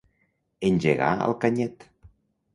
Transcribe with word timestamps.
Engegar 0.69 1.11
al 1.27 1.37
canyet. 1.45 1.87